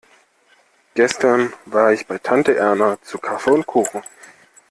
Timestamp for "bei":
2.07-2.17